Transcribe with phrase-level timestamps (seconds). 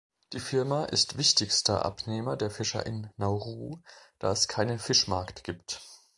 [0.33, 3.81] Die Firma ist wichtigster Abnehmer der Fischer in Nauru,
[4.17, 5.79] da es keinen Fischmarkt gibt.